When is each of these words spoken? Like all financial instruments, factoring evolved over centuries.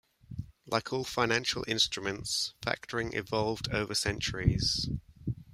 Like 0.65 0.91
all 0.91 1.03
financial 1.03 1.63
instruments, 1.67 2.55
factoring 2.63 3.13
evolved 3.13 3.69
over 3.71 3.93
centuries. 3.93 4.89